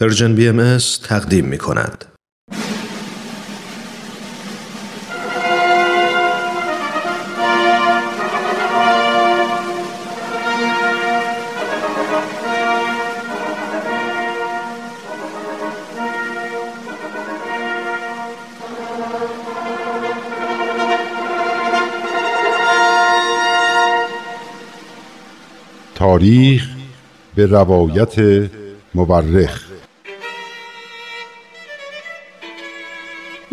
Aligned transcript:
پرژن 0.00 0.34
بی 0.34 0.48
ام 0.48 0.78
تقدیم 1.08 1.44
می 1.44 1.58
کند. 1.58 2.04
تاریخ 25.94 26.68
به 27.34 27.46
روایت 27.46 28.14
مورخ 28.94 29.65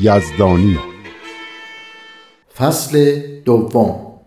یزدانی. 0.00 0.78
فصل 2.56 3.20
دوم. 3.44 4.20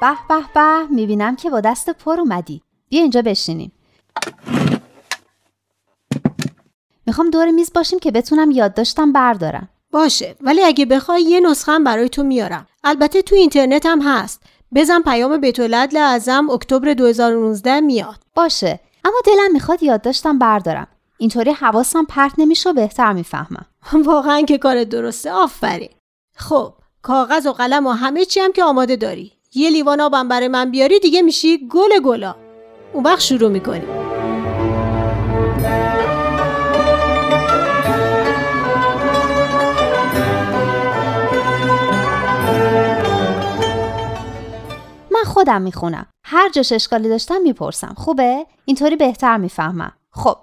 به 0.00 0.16
به 0.28 0.44
به 0.54 0.86
می‌بینم 0.90 1.36
که 1.36 1.50
با 1.50 1.60
دست 1.60 1.90
پر 1.90 2.20
اومدی. 2.20 2.62
بیا 2.88 3.00
اینجا 3.00 3.22
بشینیم. 3.22 3.72
می‌خوام 7.06 7.30
دور 7.30 7.50
میز 7.50 7.72
باشیم 7.72 7.98
که 7.98 8.10
بتونم 8.10 8.50
یادداشتم 8.50 9.12
بردارم. 9.12 9.68
باشه 9.90 10.36
ولی 10.40 10.62
اگه 10.62 10.86
بخوای 10.86 11.22
یه 11.22 11.40
نسخه 11.40 11.72
هم 11.72 11.84
برای 11.84 12.08
تو 12.08 12.22
میارم. 12.22 12.66
البته 12.84 13.22
تو 13.22 13.34
اینترنت 13.34 13.86
هم 13.86 14.00
هست. 14.02 14.42
بزن 14.74 15.02
پیام 15.02 15.36
بیت 15.36 15.60
اعظم 15.96 16.50
اکتبر 16.50 16.94
2019 16.94 17.80
میاد. 17.80 18.22
باشه. 18.34 18.80
اما 19.04 19.16
دلم 19.24 19.52
می‌خواد 19.52 19.82
یادداشتم 19.82 20.38
بردارم. 20.38 20.86
اینطوری 21.18 21.50
حواسم 21.50 22.04
پرت 22.04 22.32
نمیشه 22.38 22.70
و 22.70 22.72
بهتر 22.72 23.12
می‌فهمم. 23.12 23.66
واقعا 24.04 24.42
که 24.42 24.58
کار 24.58 24.84
درسته. 24.84 25.30
آفرین. 25.30 25.90
خب 26.36 26.72
کاغذ 27.02 27.46
و 27.46 27.52
قلم 27.52 27.86
و 27.86 27.90
همه 27.90 28.24
چی 28.24 28.40
هم 28.40 28.52
که 28.52 28.64
آماده 28.64 28.96
داری. 28.96 29.32
یه 29.54 29.70
لیوان 29.70 30.00
آبم 30.00 30.28
برای 30.28 30.48
من 30.48 30.70
بیاری 30.70 31.00
دیگه 31.00 31.22
میشی 31.22 31.68
گل 31.68 32.00
گلا. 32.04 32.34
اون 32.92 33.04
وقت 33.04 33.20
شروع 33.20 33.50
می‌کنیم. 33.50 34.07
خودم 45.48 45.62
می‌خونم. 45.62 46.06
هر 46.24 46.48
جاش 46.48 46.72
اشکالی 46.72 47.08
داشتم 47.08 47.40
می‌پرسم. 47.42 47.94
خوبه؟ 47.96 48.46
اینطوری 48.64 48.96
بهتر 48.96 49.36
می‌فهمم. 49.36 49.92
خب 50.10 50.36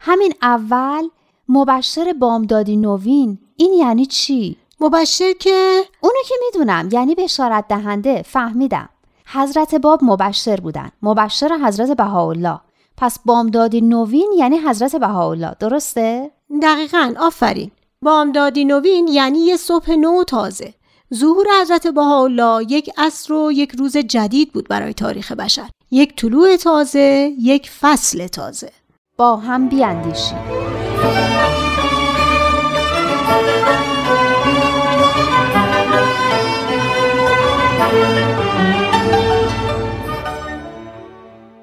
همین 0.00 0.34
اول 0.42 1.08
مبشر 1.48 2.14
بامدادی 2.20 2.76
نوین 2.76 3.38
این 3.56 3.72
یعنی 3.72 4.06
چی؟ 4.06 4.56
مبشر 4.80 5.32
که؟ 5.32 5.82
اونو 6.00 6.16
که 6.28 6.34
می‌دونم 6.44 6.88
یعنی 6.92 7.14
بشارت 7.14 7.68
دهنده. 7.68 8.22
فهمیدم. 8.22 8.88
حضرت 9.26 9.74
باب 9.74 10.04
مبشر 10.04 10.56
بودن. 10.56 10.90
مبشر 11.02 11.58
حضرت 11.64 11.96
بهاءالله. 11.96 12.60
پس 12.96 13.18
بامدادی 13.24 13.80
نوین 13.80 14.32
یعنی 14.36 14.58
حضرت 14.58 14.96
بهاءالله. 14.96 15.54
درسته؟ 15.60 16.30
دقیقا. 16.62 17.14
آفرین. 17.20 17.70
بامدادی 18.02 18.64
نوین 18.64 19.08
یعنی 19.08 19.38
یه 19.38 19.56
صبح 19.56 19.92
نو 19.92 20.24
تازه. 20.24 20.74
ظهور 21.14 21.46
حضرت 21.62 21.86
بهاءالله 21.86 22.72
یک 22.72 22.90
عصر 22.96 23.32
و 23.32 23.52
یک 23.52 23.72
روز 23.78 23.96
جدید 23.96 24.52
بود 24.52 24.68
برای 24.68 24.94
تاریخ 24.94 25.32
بشر. 25.32 25.68
یک 25.90 26.16
طلوع 26.16 26.56
تازه 26.56 27.34
یک 27.40 27.70
فصل 27.70 28.26
تازه. 28.26 28.70
با 29.16 29.36
هم 29.36 29.68
بیاندیشیم. 29.68 30.38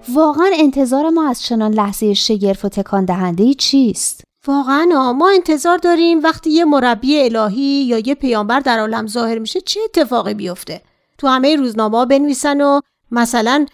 واقعا 0.09 0.51
انتظار 0.53 1.09
ما 1.09 1.29
از 1.29 1.41
چنان 1.41 1.73
لحظه 1.73 2.13
شگرف 2.13 2.65
و 2.65 2.69
تکان 2.69 3.05
دهنده 3.05 3.53
چیست؟ 3.53 4.23
واقعا 4.47 5.13
ما 5.13 5.29
انتظار 5.29 5.77
داریم 5.77 6.23
وقتی 6.23 6.49
یه 6.49 6.65
مربی 6.65 7.23
الهی 7.23 7.85
یا 7.85 7.97
یه 7.97 8.15
پیامبر 8.15 8.59
در 8.59 8.79
عالم 8.79 9.07
ظاهر 9.07 9.39
میشه 9.39 9.61
چه 9.61 9.79
اتفاقی 9.83 10.33
بیفته؟ 10.33 10.81
تو 11.17 11.27
همه 11.27 11.55
روزنامه 11.55 12.05
بنویسن 12.05 12.61
و 12.61 12.79
مثلا 13.11 13.65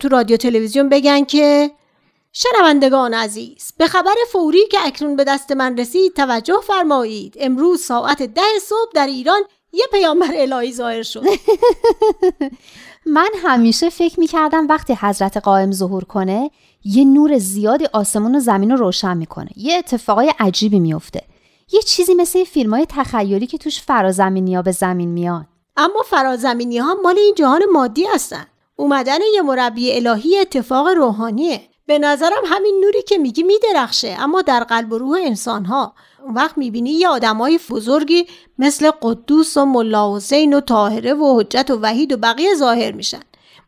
تو 0.00 0.08
رادیو 0.08 0.36
تلویزیون 0.36 0.88
بگن 0.88 1.24
که 1.24 1.70
شنوندگان 2.32 3.14
عزیز 3.14 3.72
به 3.78 3.86
خبر 3.86 4.14
فوری 4.32 4.66
که 4.66 4.78
اکنون 4.86 5.16
به 5.16 5.24
دست 5.24 5.52
من 5.52 5.78
رسید 5.78 6.14
توجه 6.14 6.60
فرمایید. 6.66 7.36
امروز 7.40 7.80
ساعت 7.80 8.22
ده 8.22 8.42
صبح 8.62 8.90
در 8.94 9.06
ایران 9.06 9.40
یه 9.72 9.84
پیامبر 9.92 10.30
الهی 10.34 10.72
ظاهر 10.72 11.02
شد. 11.02 11.22
من 13.06 13.30
همیشه 13.42 13.90
فکر 13.90 14.20
می‌کردم 14.20 14.66
وقتی 14.68 14.96
حضرت 15.00 15.36
قائم 15.36 15.72
ظهور 15.72 16.04
کنه 16.04 16.50
یه 16.84 17.04
نور 17.04 17.38
زیادی 17.38 17.86
آسمون 17.92 18.34
و 18.34 18.40
زمین 18.40 18.70
رو 18.70 18.76
روشن 18.76 19.16
می‌کنه. 19.16 19.50
یه 19.56 19.78
اتفاقای 19.78 20.32
عجیبی 20.38 20.80
میفته 20.80 21.22
یه 21.72 21.82
چیزی 21.82 22.14
مثل 22.14 22.44
فیلم 22.44 22.74
های 22.74 22.86
تخیلی 22.88 23.46
که 23.46 23.58
توش 23.58 23.82
فرازمینی 23.82 24.54
ها 24.54 24.62
به 24.62 24.72
زمین 24.72 25.08
میان. 25.08 25.46
اما 25.76 26.02
فرازمینی 26.06 26.78
ها 26.78 26.94
مال 27.02 27.18
این 27.18 27.34
جهان 27.34 27.62
مادی 27.72 28.04
هستن. 28.14 28.46
اومدن 28.76 29.18
یه 29.34 29.42
مربی 29.42 29.92
الهی 29.92 30.38
اتفاق 30.38 30.88
روحانیه. 30.88 31.60
به 31.86 31.98
نظرم 31.98 32.42
همین 32.46 32.80
نوری 32.84 33.02
که 33.02 33.18
میگی 33.18 33.42
میدرخشه 33.42 34.16
اما 34.18 34.42
در 34.42 34.64
قلب 34.64 34.92
و 34.92 34.98
روح 34.98 35.18
انسان 35.24 35.64
ها 35.64 35.94
وقت 36.34 36.58
می‌بینی 36.58 36.90
یه 36.90 37.08
آدمای 37.08 37.60
بزرگی 37.70 38.26
مثل 38.58 38.90
قدوس 39.02 39.56
و 39.56 39.64
ملا 39.64 40.16
حسین 40.16 40.54
و 40.54 40.60
طاهره 40.60 41.14
و 41.14 41.40
حجت 41.40 41.70
و 41.70 41.78
وحید 41.82 42.12
و 42.12 42.16
بقیه 42.16 42.54
ظاهر 42.54 42.92
میشن. 42.92 43.20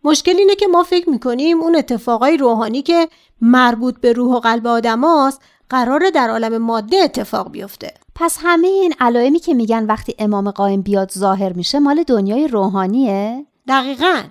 مشکل 0.04 0.36
اینه 0.38 0.54
که 0.54 0.66
ما 0.66 0.82
فکر 0.82 1.10
می‌کنیم 1.10 1.60
اون 1.60 1.76
اتفاقای 1.76 2.36
روحانی 2.36 2.82
که 2.82 3.08
مربوط 3.40 4.00
به 4.00 4.12
روح 4.12 4.36
و 4.36 4.40
قلب 4.40 4.66
آدماست 4.66 5.40
قراره 5.70 6.10
در 6.10 6.30
عالم 6.30 6.58
ماده 6.58 6.96
اتفاق 6.96 7.50
بیفته. 7.50 7.94
پس 8.14 8.38
همه 8.40 8.68
این 8.68 8.94
علائمی 9.00 9.38
که 9.38 9.54
میگن 9.54 9.86
وقتی 9.86 10.14
امام 10.18 10.50
قائم 10.50 10.82
بیاد 10.82 11.12
ظاهر 11.12 11.52
میشه 11.52 11.78
مال 11.78 12.02
دنیای 12.02 12.48
روحانیه؟ 12.48 13.46
دقیقا. 13.68 14.22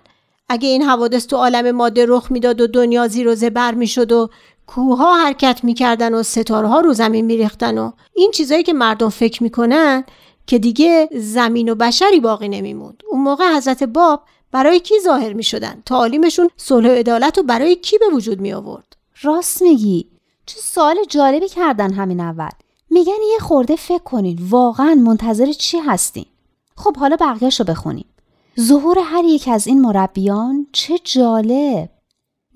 اگه 0.49 0.69
این 0.69 0.81
حوادث 0.83 1.27
تو 1.27 1.35
عالم 1.35 1.71
ماده 1.71 2.05
رخ 2.07 2.31
می‌داد 2.31 2.61
و 2.61 2.67
دنیا 2.67 3.07
زیر 3.07 3.27
و 3.27 3.35
زبر 3.35 3.73
می‌شد 3.73 4.11
و 4.11 4.29
کوها 4.67 5.17
حرکت 5.17 5.59
می‌کردن 5.63 6.13
و 6.13 6.23
ستاره 6.23 6.67
ها 6.67 6.79
رو 6.79 6.93
زمین 6.93 7.25
میریختن 7.25 7.77
و 7.77 7.91
این 8.13 8.31
چیزایی 8.31 8.63
که 8.63 8.73
مردم 8.73 9.09
فکر 9.09 9.43
می‌کنن 9.43 10.03
که 10.47 10.59
دیگه 10.59 11.09
زمین 11.13 11.69
و 11.69 11.75
بشری 11.75 12.19
باقی 12.19 12.47
نمیموند. 12.47 13.03
اون 13.09 13.21
موقع 13.21 13.55
حضرت 13.57 13.83
باب 13.83 14.23
برای 14.51 14.79
کی 14.79 14.99
ظاهر 15.03 15.33
می 15.33 15.43
شدن؟ 15.43 15.83
تعالیمشون 15.85 16.49
صلح 16.57 16.89
و 16.89 16.91
عدالت 16.91 17.37
رو 17.37 17.43
برای 17.43 17.75
کی 17.75 17.97
به 17.97 18.05
وجود 18.13 18.41
می 18.41 18.53
آورد؟ 18.53 18.95
راست 19.21 19.61
میگی. 19.61 20.09
چه 20.45 20.59
سوال 20.59 20.95
جالبی 21.09 21.49
کردن 21.49 21.93
همین 21.93 22.19
اول. 22.19 22.49
میگن 22.89 23.11
یه 23.31 23.39
خورده 23.39 23.75
فکر 23.75 24.03
کنین 24.03 24.37
واقعا 24.49 24.95
منتظر 24.95 25.51
چی 25.51 25.77
هستین. 25.77 26.25
خب 26.75 26.97
حالا 26.97 27.15
بقیهش 27.15 27.59
رو 27.59 27.65
بخونیم. 27.65 28.05
ظهور 28.59 28.99
هر 28.99 29.23
یک 29.23 29.47
از 29.47 29.67
این 29.67 29.81
مربیان 29.81 30.67
چه 30.71 30.97
جالب. 31.03 31.89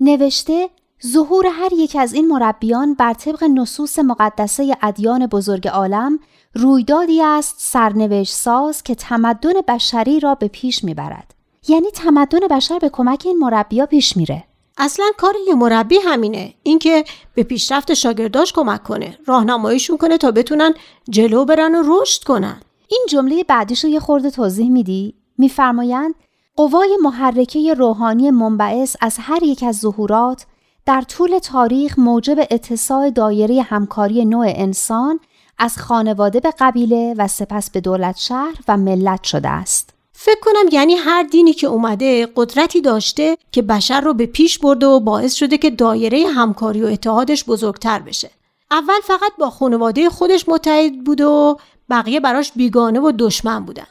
نوشته 0.00 0.70
ظهور 1.06 1.46
هر 1.46 1.72
یک 1.72 1.96
از 2.00 2.12
این 2.12 2.28
مربیان 2.28 2.94
بر 2.94 3.12
طبق 3.12 3.44
نصوص 3.44 3.98
مقدسه 3.98 4.76
ادیان 4.82 5.26
بزرگ 5.26 5.68
عالم 5.68 6.18
رویدادی 6.54 7.22
است 7.22 7.54
سرنوشت 7.58 8.34
ساز 8.34 8.82
که 8.82 8.94
تمدن 8.94 9.52
بشری 9.68 10.20
را 10.20 10.34
به 10.34 10.48
پیش 10.48 10.84
می‌برد. 10.84 11.34
یعنی 11.68 11.90
تمدن 11.90 12.38
بشر 12.50 12.78
به 12.78 12.88
کمک 12.88 13.22
این 13.26 13.38
مربیا 13.38 13.86
پیش 13.86 14.16
میره. 14.16 14.44
اصلا 14.78 15.06
کار 15.18 15.34
یه 15.48 15.54
مربی 15.54 15.96
همینه. 15.96 16.54
اینکه 16.62 17.04
به 17.34 17.42
پیشرفت 17.42 17.94
شاگرداش 17.94 18.52
کمک 18.52 18.82
کنه 18.82 19.18
راهنماییشون 19.26 19.96
کنه 19.96 20.18
تا 20.18 20.30
بتونن 20.30 20.74
جلو 21.10 21.44
برن 21.44 21.74
و 21.74 21.82
رشد 21.86 22.24
کنن. 22.24 22.60
این 22.88 23.06
جمله 23.08 23.44
بعدیش 23.44 23.84
رو 23.84 23.90
یه 23.90 24.00
خورده 24.00 24.30
توضیح 24.30 24.70
میدی؟ 24.70 25.14
میفرمایند 25.38 26.14
قوای 26.56 26.98
محرکه 27.02 27.74
روحانی 27.74 28.30
منبعث 28.30 28.96
از 29.00 29.16
هر 29.20 29.42
یک 29.42 29.62
از 29.62 29.78
ظهورات 29.78 30.46
در 30.86 31.02
طول 31.02 31.38
تاریخ 31.38 31.98
موجب 31.98 32.46
اتساع 32.50 33.10
دایره 33.10 33.62
همکاری 33.62 34.24
نوع 34.24 34.46
انسان 34.48 35.20
از 35.58 35.78
خانواده 35.78 36.40
به 36.40 36.52
قبیله 36.58 37.14
و 37.18 37.28
سپس 37.28 37.70
به 37.70 37.80
دولت 37.80 38.16
شهر 38.16 38.54
و 38.68 38.76
ملت 38.76 39.24
شده 39.24 39.48
است. 39.48 39.94
فکر 40.12 40.40
کنم 40.42 40.68
یعنی 40.72 40.94
هر 40.94 41.22
دینی 41.22 41.52
که 41.52 41.66
اومده 41.66 42.28
قدرتی 42.36 42.80
داشته 42.80 43.36
که 43.52 43.62
بشر 43.62 44.00
رو 44.00 44.14
به 44.14 44.26
پیش 44.26 44.58
برده 44.58 44.86
و 44.86 45.00
باعث 45.00 45.34
شده 45.34 45.58
که 45.58 45.70
دایره 45.70 46.26
همکاری 46.26 46.82
و 46.82 46.86
اتحادش 46.86 47.44
بزرگتر 47.44 47.98
بشه. 47.98 48.30
اول 48.70 49.00
فقط 49.02 49.32
با 49.38 49.50
خانواده 49.50 50.10
خودش 50.10 50.48
متحد 50.48 51.04
بود 51.04 51.20
و 51.20 51.56
بقیه 51.90 52.20
براش 52.20 52.52
بیگانه 52.52 53.00
و 53.00 53.12
دشمن 53.18 53.64
بودن. 53.64 53.86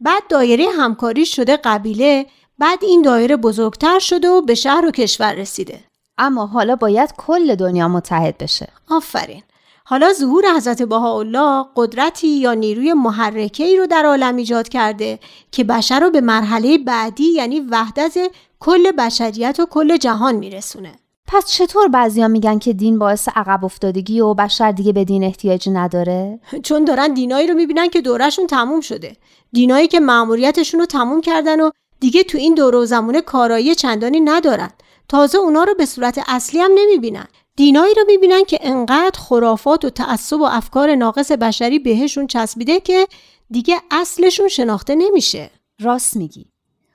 بعد 0.00 0.22
دایره 0.28 0.66
همکاری 0.78 1.26
شده 1.26 1.56
قبیله 1.56 2.26
بعد 2.58 2.84
این 2.84 3.02
دایره 3.02 3.36
بزرگتر 3.36 3.98
شده 3.98 4.28
و 4.28 4.40
به 4.40 4.54
شهر 4.54 4.86
و 4.86 4.90
کشور 4.90 5.32
رسیده. 5.32 5.91
اما 6.18 6.46
حالا 6.46 6.76
باید 6.76 7.14
کل 7.18 7.54
دنیا 7.54 7.88
متحد 7.88 8.38
بشه. 8.38 8.68
آفرین. 8.90 9.42
حالا 9.84 10.12
ظهور 10.12 10.44
حضرت 10.56 10.82
بهاءالله 10.82 11.64
قدرتی 11.76 12.28
یا 12.28 12.54
نیروی 12.54 12.92
محرکه 12.92 13.64
ای 13.64 13.76
رو 13.76 13.86
در 13.86 14.06
عالم 14.06 14.36
ایجاد 14.36 14.68
کرده 14.68 15.18
که 15.50 15.64
بشر 15.64 16.00
رو 16.00 16.10
به 16.10 16.20
مرحله 16.20 16.78
بعدی 16.78 17.24
یعنی 17.24 17.60
وحدت 17.60 18.18
کل 18.60 18.92
بشریت 18.92 19.60
و 19.60 19.66
کل 19.66 19.96
جهان 19.96 20.34
میرسونه. 20.34 20.92
پس 21.26 21.46
چطور 21.46 21.88
بعضیا 21.88 22.28
میگن 22.28 22.58
که 22.58 22.72
دین 22.72 22.98
باعث 22.98 23.28
عقب 23.36 23.64
افتادگی 23.64 24.20
و 24.20 24.34
بشر 24.34 24.72
دیگه 24.72 24.92
به 24.92 25.04
دین 25.04 25.24
احتیاجی 25.24 25.70
نداره؟ 25.70 26.40
چون 26.62 26.84
دارن 26.84 27.14
دینایی 27.14 27.46
رو 27.46 27.54
می‌بینن 27.54 27.88
که 27.88 28.00
دورشون 28.00 28.46
تموم 28.46 28.80
شده. 28.80 29.16
دینایی 29.52 29.88
که 29.88 30.00
مأموریتشون 30.00 30.80
رو 30.80 30.86
تموم 30.86 31.20
کردن 31.20 31.60
و 31.60 31.70
دیگه 32.00 32.22
تو 32.22 32.38
این 32.38 32.54
دور 32.54 32.74
و 32.74 32.86
زمونه 32.86 33.20
کارایی 33.20 33.74
چندانی 33.74 34.20
ندارن. 34.20 34.70
تازه 35.12 35.38
اونا 35.38 35.64
رو 35.64 35.74
به 35.74 35.86
صورت 35.86 36.20
اصلی 36.26 36.60
هم 36.60 36.70
نمی‌بینن. 36.74 37.26
دینایی 37.56 37.94
رو 37.94 38.02
می‌بینن 38.06 38.44
که 38.44 38.58
انقدر 38.60 39.20
خرافات 39.20 39.84
و 39.84 39.90
تعصب 39.90 40.40
و 40.40 40.44
افکار 40.44 40.94
ناقص 40.94 41.32
بشری 41.32 41.78
بهشون 41.78 42.26
چسبیده 42.26 42.80
که 42.80 43.06
دیگه 43.50 43.80
اصلشون 43.90 44.48
شناخته 44.48 44.94
نمیشه. 44.94 45.50
راست 45.80 46.16
میگی. 46.16 46.46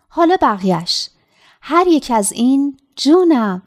حالا 0.10 0.38
بقیهش. 0.42 1.10
هر 1.62 1.88
یک 1.88 2.12
از 2.16 2.32
این 2.32 2.78
جونم 2.96 3.62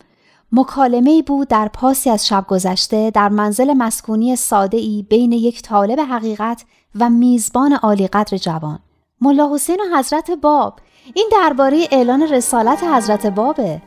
مکالمه 0.53 1.23
بود 1.23 1.49
در 1.49 1.69
پاسی 1.69 2.11
از 2.11 2.27
شب 2.27 2.45
گذشته 2.49 3.11
در 3.11 3.29
منزل 3.29 3.73
مسکونی 3.73 4.37
ساده 4.37 4.77
ای 4.77 5.07
بین 5.11 5.33
یک 5.33 5.63
طالب 5.63 6.01
حقیقت 6.01 6.65
و 6.95 7.11
میزبان 7.11 7.73
عالی 7.73 8.07
قدر 8.07 8.37
جوان. 8.37 8.79
ملا 9.21 9.55
حسین 9.55 9.81
و 9.81 9.99
حضرت 9.99 10.31
باب 10.31 10.81
این 11.15 11.29
درباره 11.33 11.89
اعلان 11.93 12.23
رسالت 12.23 12.85
حضرت 12.85 13.27
بابه. 13.27 13.83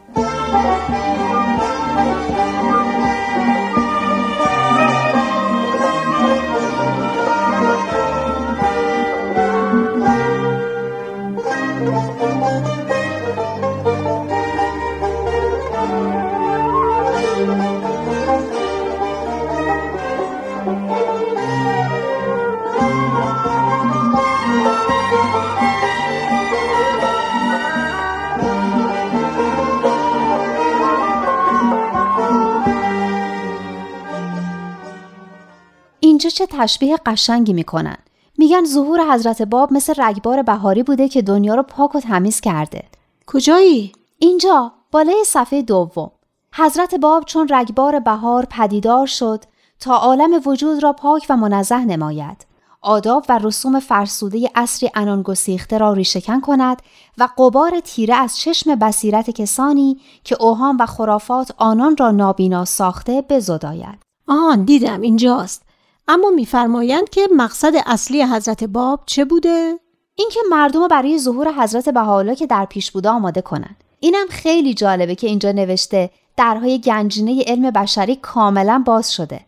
اینجا 36.24 36.36
چه 36.36 36.46
تشبیه 36.46 36.98
قشنگی 37.06 37.54
می‌کنن. 37.54 37.98
میگن 38.38 38.66
ظهور 38.66 39.14
حضرت 39.14 39.42
باب 39.42 39.74
مثل 39.74 39.94
رگبار 39.98 40.42
بهاری 40.42 40.84
بوده 40.84 41.10
که 41.10 41.22
دنیا 41.22 41.56
رو 41.56 41.64
پاک 41.64 41.96
و 41.96 42.00
تمیز 42.00 42.42
کرده. 42.42 42.84
کجایی؟ 43.28 43.92
اینجا 44.20 44.72
بالای 44.92 45.24
صفحه 45.26 45.62
دوم. 45.62 46.12
حضرت 46.54 46.96
باب 46.96 47.26
چون 47.26 47.48
رگبار 47.50 48.00
بهار 48.00 48.46
پدیدار 48.50 49.08
شد 49.08 49.44
تا 49.80 49.96
عالم 49.96 50.42
وجود 50.46 50.84
را 50.84 50.94
پاک 50.94 51.26
و 51.30 51.38
منزه 51.38 51.80
نماید. 51.80 52.46
آداب 52.82 53.26
و 53.30 53.38
رسوم 53.44 53.80
فرسوده 53.80 54.50
اصری 54.56 54.90
انان 54.96 55.22
گسیخته 55.22 55.78
را 55.78 55.94
ریشهکن 55.94 56.40
کند 56.40 56.82
و 57.18 57.30
قبار 57.38 57.80
تیره 57.80 58.16
از 58.16 58.38
چشم 58.38 58.76
بصیرت 58.76 59.30
کسانی 59.30 60.00
که 60.24 60.44
اوهام 60.44 60.78
و 60.80 60.86
خرافات 60.86 61.52
آنان 61.58 61.98
را 61.98 62.12
نابینا 62.12 62.66
ساخته 62.66 63.22
بزداید 63.30 64.00
آن 64.28 64.64
دیدم 64.64 65.02
اینجاست. 65.02 65.63
اما 66.08 66.30
میفرمایند 66.30 67.10
که 67.10 67.28
مقصد 67.36 67.74
اصلی 67.86 68.24
حضرت 68.24 68.64
باب 68.64 69.04
چه 69.06 69.26
بوده؟ 69.26 69.80
اینکه 70.16 70.40
مردم 70.50 70.80
رو 70.80 70.88
برای 70.88 71.20
ظهور 71.20 71.52
حضرت 71.52 71.90
بهاءالله 71.90 72.36
که 72.36 72.48
در 72.48 72.66
پیش 72.66 72.92
بوده 72.92 73.10
آماده 73.10 73.42
کنند. 73.42 73.84
اینم 74.00 74.28
خیلی 74.30 74.74
جالبه 74.74 75.16
که 75.16 75.28
اینجا 75.28 75.52
نوشته 75.52 76.10
درهای 76.38 76.82
گنجینه 76.82 77.44
علم 77.48 77.72
بشری 77.72 78.16
کاملا 78.16 78.84
باز 78.86 79.14
شده 79.14 79.40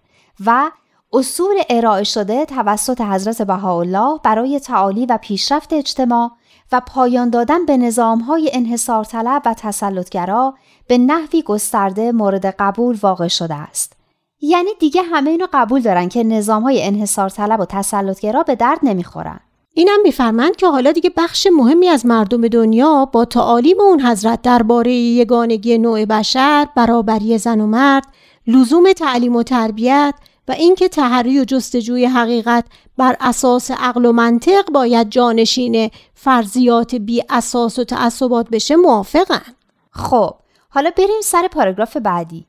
و 0.46 0.72
اصول 1.14 1.56
ارائه 1.70 2.04
شده 2.04 2.46
توسط 2.46 3.02
حضرت 3.02 3.42
بهاءالله 3.42 4.20
برای 4.24 4.60
تعالی 4.60 5.06
و 5.06 5.20
پیشرفت 5.22 5.74
اجتماع 5.74 6.32
و 6.72 6.82
پایان 6.88 7.30
دادن 7.30 7.66
به 7.66 7.78
نظامهای 7.78 8.50
انحصار 8.54 9.04
طلب 9.04 9.42
و 9.46 9.54
تسلطگرا 9.54 10.54
به 10.88 10.98
نحوی 10.98 11.42
گسترده 11.42 12.12
مورد 12.12 12.46
قبول 12.46 12.98
واقع 13.02 13.28
شده 13.28 13.56
است. 13.56 13.95
یعنی 14.42 14.70
دیگه 14.80 15.02
همه 15.02 15.30
اینو 15.30 15.48
قبول 15.54 15.82
دارن 15.82 16.10
که 16.10 16.24
نظام 16.24 16.64
های 16.64 16.84
انحصار 16.84 17.30
طلب 17.30 17.60
و 17.60 17.66
تسلطگرا 17.66 18.44
به 18.44 18.56
درد 18.56 18.80
نمی‌خورن. 18.84 19.40
اینم 19.74 20.00
میفرمند 20.04 20.56
که 20.56 20.68
حالا 20.68 20.92
دیگه 20.92 21.12
بخش 21.18 21.48
مهمی 21.58 21.88
از 21.88 22.06
مردم 22.06 22.48
دنیا 22.48 23.06
با 23.06 23.26
تعالیم 23.26 23.82
اون 23.82 24.02
حضرت 24.02 24.42
درباره 24.42 24.94
یگانگی 24.94 25.78
نوع 25.78 26.06
بشر، 26.06 26.68
برابری 26.76 27.38
زن 27.38 27.62
و 27.62 27.68
مرد، 27.68 28.04
لزوم 28.48 28.94
تعلیم 28.94 29.36
و 29.36 29.44
تربیت 29.44 30.14
و 30.48 30.52
اینکه 30.52 30.88
تحری 30.88 31.40
و 31.40 31.44
جستجوی 31.44 32.06
حقیقت 32.06 32.66
بر 32.98 33.16
اساس 33.20 33.72
عقل 33.72 34.06
و 34.06 34.12
منطق 34.12 34.72
باید 34.72 35.10
جانشین 35.10 35.90
فرضیات 36.14 36.96
بی 36.96 37.24
اساس 37.30 37.80
و 37.80 37.84
تعصبات 37.84 38.50
بشه 38.50 38.76
موافقن. 38.76 39.56
خب 39.92 40.34
حالا 40.70 40.92
بریم 40.98 41.22
سر 41.24 41.48
پاراگراف 41.48 41.98
بعدی. 41.98 42.46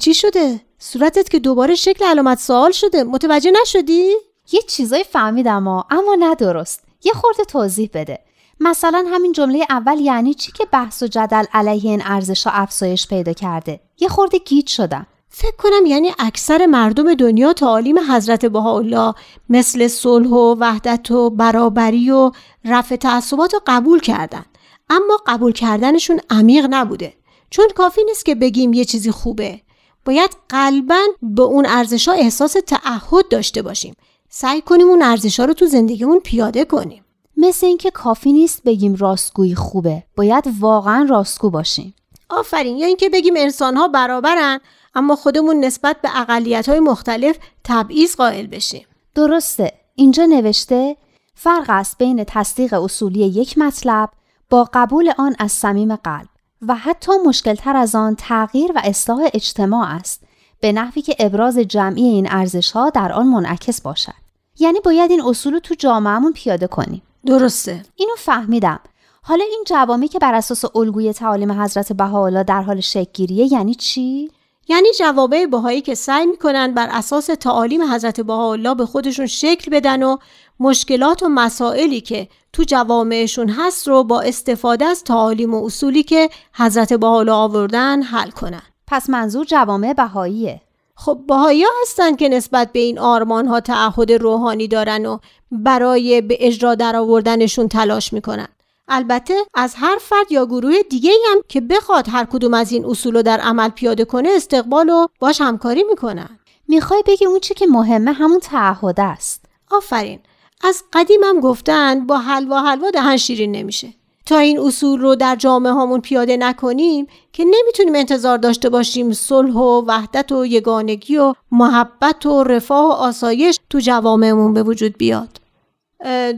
چی 0.00 0.14
شده؟ 0.14 0.60
صورتت 0.78 1.28
که 1.28 1.38
دوباره 1.38 1.74
شکل 1.74 2.04
علامت 2.04 2.38
سوال 2.38 2.72
شده. 2.72 3.04
متوجه 3.04 3.50
نشدی؟ 3.62 4.12
یه 4.52 4.60
چیزای 4.68 5.04
فهمیدم 5.04 5.64
ها 5.64 5.86
اما 5.90 6.14
نه 6.18 6.34
درست. 6.34 6.82
یه 7.04 7.12
خورده 7.12 7.44
توضیح 7.44 7.90
بده. 7.94 8.18
مثلا 8.60 9.04
همین 9.08 9.32
جمله 9.32 9.66
اول 9.70 10.00
یعنی 10.00 10.34
چی 10.34 10.52
که 10.52 10.64
بحث 10.72 11.02
و 11.02 11.06
جدل 11.06 11.44
علیه 11.52 11.90
این 11.90 12.02
ارزش 12.04 12.46
ها 12.46 12.52
افزایش 12.52 13.06
پیدا 13.06 13.32
کرده؟ 13.32 13.80
یه 14.00 14.08
خورده 14.08 14.38
گیج 14.38 14.68
شدم. 14.68 15.06
فکر 15.28 15.56
کنم 15.56 15.86
یعنی 15.86 16.12
اکثر 16.18 16.66
مردم 16.66 17.14
دنیا 17.14 17.52
تعالیم 17.52 18.12
حضرت 18.12 18.46
بهاءالله 18.46 19.14
مثل 19.48 19.88
صلح 19.88 20.28
و 20.28 20.56
وحدت 20.60 21.10
و 21.10 21.30
برابری 21.30 22.10
و 22.10 22.30
رفع 22.64 22.96
تعصبات 22.96 23.54
رو 23.54 23.60
قبول 23.66 24.00
کردن. 24.00 24.44
اما 24.90 25.20
قبول 25.26 25.52
کردنشون 25.52 26.20
عمیق 26.30 26.66
نبوده. 26.70 27.14
چون 27.50 27.68
کافی 27.76 28.04
نیست 28.04 28.24
که 28.24 28.34
بگیم 28.34 28.72
یه 28.72 28.84
چیزی 28.84 29.10
خوبه. 29.10 29.60
باید 30.06 30.30
قلبا 30.48 31.00
به 31.22 31.42
اون 31.42 31.66
ارزش 31.66 32.08
ها 32.08 32.14
احساس 32.14 32.56
تعهد 32.66 33.28
داشته 33.30 33.62
باشیم. 33.62 33.94
سعی 34.28 34.60
کنیم 34.60 34.88
اون 34.88 35.02
ارزش 35.02 35.40
ها 35.40 35.46
رو 35.46 35.52
تو 35.52 35.66
زندگیمون 35.66 36.20
پیاده 36.20 36.64
کنیم. 36.64 37.04
مثل 37.36 37.66
اینکه 37.66 37.90
کافی 37.90 38.32
نیست 38.32 38.62
بگیم 38.62 38.94
راستگویی 38.94 39.54
خوبه. 39.54 40.02
باید 40.16 40.44
واقعا 40.60 41.06
راستگو 41.10 41.50
باشیم. 41.50 41.94
آفرین. 42.30 42.76
یا 42.76 42.86
اینکه 42.86 43.08
بگیم 43.08 43.34
انسان 43.36 43.76
ها 43.76 43.88
برابرن 43.88 44.60
اما 44.94 45.16
خودمون 45.16 45.60
نسبت 45.64 45.96
به 46.02 46.20
اقلیت 46.20 46.68
های 46.68 46.80
مختلف 46.80 47.38
تبعیض 47.64 48.16
قائل 48.16 48.46
بشیم. 48.46 48.86
درسته. 49.14 49.72
اینجا 49.94 50.24
نوشته 50.24 50.96
فرق 51.34 51.66
است 51.68 51.98
بین 51.98 52.24
تصدیق 52.24 52.74
اصولی 52.74 53.20
یک 53.20 53.58
مطلب 53.58 54.10
با 54.50 54.68
قبول 54.74 55.12
آن 55.18 55.36
از 55.38 55.52
صمیم 55.52 55.96
قلب. 55.96 56.28
و 56.62 56.74
حتی 56.74 57.12
مشکلتر 57.26 57.76
از 57.76 57.94
آن 57.94 58.14
تغییر 58.18 58.72
و 58.72 58.80
اصلاح 58.84 59.28
اجتماع 59.34 59.88
است 59.88 60.22
به 60.60 60.72
نحوی 60.72 61.02
که 61.02 61.16
ابراز 61.18 61.58
جمعی 61.58 62.04
این 62.04 62.26
ارزش 62.30 62.70
ها 62.70 62.90
در 62.90 63.12
آن 63.12 63.26
منعکس 63.26 63.80
باشد. 63.80 64.12
یعنی 64.58 64.80
باید 64.80 65.10
این 65.10 65.22
اصول 65.22 65.52
رو 65.52 65.60
تو 65.60 65.74
جامعهمون 65.74 66.32
پیاده 66.32 66.66
کنیم. 66.66 67.02
درسته. 67.26 67.82
اینو 67.96 68.14
فهمیدم. 68.18 68.80
حالا 69.22 69.44
این 69.44 69.64
جوامی 69.66 70.08
که 70.08 70.18
بر 70.18 70.34
اساس 70.34 70.76
الگوی 70.76 71.12
تعالیم 71.12 71.62
حضرت 71.62 71.92
بهاءالله 71.92 72.42
در 72.42 72.62
حال 72.62 72.80
شکلگیریه 72.80 73.52
یعنی 73.52 73.74
چی؟ 73.74 74.30
یعنی 74.68 74.88
جوامع 74.98 75.46
بهایی 75.46 75.80
که 75.80 75.94
سعی 75.94 76.26
می‌کنن 76.26 76.74
بر 76.74 76.88
اساس 76.90 77.26
تعالیم 77.26 77.92
حضرت 77.92 78.20
بهاءالله 78.20 78.74
به 78.74 78.86
خودشون 78.86 79.26
شکل 79.26 79.70
بدن 79.70 80.02
و 80.02 80.16
مشکلات 80.60 81.22
و 81.22 81.28
مسائلی 81.28 82.00
که 82.00 82.28
تو 82.52 82.62
جوامعشون 82.62 83.48
هست 83.48 83.88
رو 83.88 84.04
با 84.04 84.20
استفاده 84.20 84.84
از 84.84 85.04
تعالیم 85.04 85.54
و 85.54 85.64
اصولی 85.64 86.02
که 86.02 86.30
حضرت 86.54 86.92
بهاءالله 86.92 87.32
آوردن 87.32 88.02
حل 88.02 88.30
کنن. 88.30 88.62
پس 88.86 89.10
منظور 89.10 89.44
جوامع 89.44 89.92
بهاییه. 89.92 90.60
خب 90.94 91.20
بهایی 91.28 91.64
هستن 91.82 92.16
که 92.16 92.28
نسبت 92.28 92.72
به 92.72 92.78
این 92.78 92.98
آرمان 92.98 93.46
ها 93.46 93.60
تعهد 93.60 94.12
روحانی 94.12 94.68
دارن 94.68 95.06
و 95.06 95.18
برای 95.50 96.20
به 96.20 96.36
اجرا 96.40 96.74
در 96.74 96.96
آوردنشون 96.96 97.68
تلاش 97.68 98.12
می‌کنن. 98.12 98.48
البته 98.88 99.34
از 99.54 99.74
هر 99.76 99.98
فرد 100.00 100.32
یا 100.32 100.46
گروه 100.46 100.82
دیگه 100.90 101.10
هم 101.30 101.38
که 101.48 101.60
بخواد 101.60 102.08
هر 102.08 102.24
کدوم 102.24 102.54
از 102.54 102.72
این 102.72 102.84
اصول 102.84 103.14
رو 103.16 103.22
در 103.22 103.40
عمل 103.40 103.68
پیاده 103.68 104.04
کنه 104.04 104.28
استقبال 104.32 104.88
و 104.88 105.06
باش 105.20 105.40
همکاری 105.40 105.84
می‌کنن. 105.84 106.38
می‌خوای 106.68 107.02
بگی 107.06 107.26
اون 107.26 107.40
چی 107.40 107.54
که 107.54 107.66
مهمه 107.66 108.12
همون 108.12 108.40
تعهد 108.40 109.00
است. 109.00 109.44
آفرین. 109.70 110.20
از 110.60 110.82
قدیم 110.92 111.20
هم 111.24 111.40
گفتن 111.40 112.06
با 112.06 112.18
حلوا 112.18 112.60
حلوا 112.60 112.90
دهن 112.90 113.16
شیرین 113.16 113.52
نمیشه. 113.52 113.88
تا 114.26 114.38
این 114.38 114.58
اصول 114.58 115.00
رو 115.00 115.14
در 115.14 115.36
جامعه 115.36 115.72
هامون 115.72 116.00
پیاده 116.00 116.36
نکنیم 116.36 117.06
که 117.32 117.44
نمی‌تونیم 117.44 117.94
انتظار 117.94 118.38
داشته 118.38 118.68
باشیم 118.68 119.12
صلح 119.12 119.54
و 119.54 119.84
وحدت 119.86 120.32
و 120.32 120.46
یگانگی 120.46 121.16
و 121.16 121.34
محبت 121.50 122.26
و 122.26 122.44
رفاه 122.44 122.88
و 122.88 122.92
آسایش 122.92 123.60
تو 123.70 123.78
جوامعمون 123.78 124.54
به 124.54 124.62
وجود 124.62 124.98
بیاد. 124.98 125.40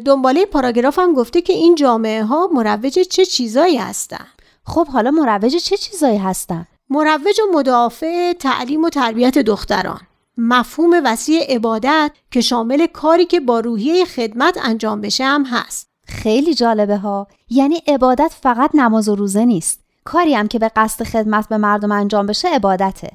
دنباله 0.05 0.47
پاراگراف 0.47 0.99
هم 0.99 1.15
گفته 1.15 1.41
که 1.41 1.53
این 1.53 1.75
جامعه 1.75 2.25
ها 2.25 2.49
مروج 2.53 2.99
چه 2.99 3.25
چیزایی 3.25 3.77
هستن؟ 3.77 4.27
خب 4.65 4.87
حالا 4.87 5.11
مروج 5.11 5.57
چه 5.57 5.77
چیزایی 5.77 6.19
هستن؟ 6.19 6.67
مروج 6.91 7.41
و 7.41 7.57
مدافع 7.57 8.33
تعلیم 8.33 8.85
و 8.85 8.89
تربیت 8.89 9.39
دختران. 9.39 10.01
مفهوم 10.39 11.01
وسیع 11.05 11.55
عبادت 11.55 12.11
که 12.31 12.41
شامل 12.41 12.87
کاری 12.87 13.25
که 13.25 13.41
با 13.41 13.61
روحیه 13.61 14.05
خدمت 14.05 14.59
انجام 14.63 15.01
بشه 15.01 15.25
هم 15.25 15.45
هست. 15.45 15.89
خیلی 16.05 16.55
جالبه 16.55 16.97
ها. 16.97 17.27
یعنی 17.51 17.83
عبادت 17.87 18.33
فقط 18.43 18.71
نماز 18.75 19.09
و 19.09 19.15
روزه 19.15 19.45
نیست. 19.45 19.81
کاری 20.05 20.35
هم 20.35 20.49
که 20.49 20.59
به 20.59 20.71
قصد 20.77 21.05
خدمت 21.05 21.49
به 21.49 21.57
مردم 21.57 21.93
انجام 21.93 22.27
بشه 22.27 22.49
عبادته. 22.49 23.11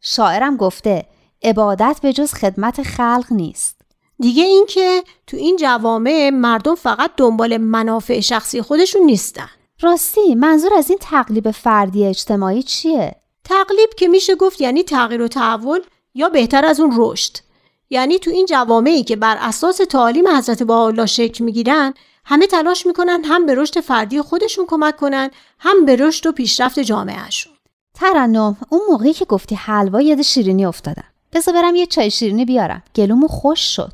شاعرم 0.00 0.56
گفته 0.56 1.06
عبادت 1.42 1.98
به 2.02 2.12
جز 2.12 2.32
خدمت 2.32 2.82
خلق 2.82 3.26
نیست. 3.30 3.76
دیگه 4.18 4.44
اینکه 4.44 5.04
تو 5.26 5.36
این 5.36 5.56
جوامع 5.56 6.30
مردم 6.30 6.74
فقط 6.74 7.10
دنبال 7.16 7.56
منافع 7.56 8.20
شخصی 8.20 8.62
خودشون 8.62 9.02
نیستن. 9.02 9.48
راستی 9.80 10.34
منظور 10.34 10.74
از 10.74 10.90
این 10.90 10.98
تقلیب 11.02 11.50
فردی 11.50 12.06
اجتماعی 12.06 12.62
چیه؟ 12.62 13.14
تقلیب 13.44 13.90
که 13.96 14.08
میشه 14.08 14.34
گفت 14.34 14.60
یعنی 14.60 14.82
تغییر 14.82 15.22
و 15.22 15.28
تحول 15.28 15.80
یا 16.16 16.28
بهتر 16.28 16.64
از 16.64 16.80
اون 16.80 16.94
رشد. 16.96 17.36
یعنی 17.90 18.18
تو 18.18 18.30
این 18.30 18.46
جوامعی 18.46 19.04
که 19.04 19.16
بر 19.16 19.36
اساس 19.40 19.76
تعالیم 19.76 20.28
حضرت 20.28 20.62
بهاءالله 20.62 21.06
شکل 21.06 21.44
می‌گیرن 21.44 21.94
همه 22.24 22.46
تلاش 22.46 22.86
می‌کنن 22.86 23.24
هم 23.24 23.46
به 23.46 23.54
رشد 23.54 23.80
فردی 23.80 24.22
خودشون 24.22 24.66
کمک 24.68 24.96
کنن 24.96 25.30
هم 25.58 25.84
به 25.84 25.96
رشد 25.96 26.26
و 26.26 26.32
پیشرفت 26.32 26.78
جامعهشون. 26.78 27.52
ترنم 27.94 28.56
اون 28.68 28.80
موقعی 28.90 29.12
که 29.12 29.24
گفتی 29.24 29.54
حلوا 29.54 30.00
یاد 30.00 30.22
شیرینی 30.22 30.66
افتادم. 30.66 31.04
بذار 31.32 31.54
برم 31.54 31.74
یه 31.74 31.86
چای 31.86 32.10
شیرینی 32.10 32.44
بیارم. 32.44 32.82
گلومو 32.94 33.28
خوش 33.28 33.60
شد. 33.76 33.92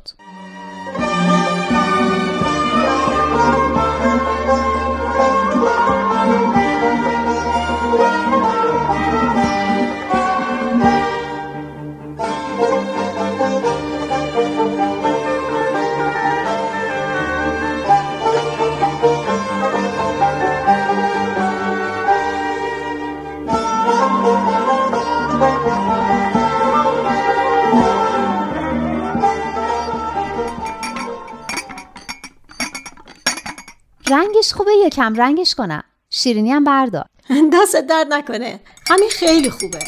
یکم 34.93 35.15
رنگش 35.15 35.55
کنم. 35.55 35.83
شیرینی 36.09 36.51
هم 36.51 36.63
بردار. 36.63 37.05
دست 37.53 37.75
درد 37.75 38.13
نکنه. 38.13 38.59
همین 38.89 39.09
خیلی 39.09 39.49
خوبه. 39.49 39.79